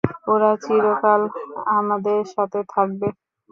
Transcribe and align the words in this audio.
ওরা 0.27 0.51
চিরকাল 0.63 1.21
আমাদের 1.75 2.19
সাথে 2.33 2.59
থাকবে। 2.73 3.07